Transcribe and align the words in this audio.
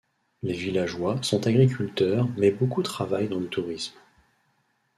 Les 0.41 0.53
villageois 0.55 1.21
sont 1.21 1.45
agriculteurs 1.45 2.27
mais 2.35 2.49
beaucoup 2.49 2.81
travaillent 2.81 3.29
dans 3.29 3.39
le 3.39 3.47
tourisme. 3.47 3.93